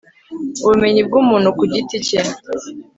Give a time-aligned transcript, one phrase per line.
[0.63, 2.19] ubumenyi bw umuntu ku giti cye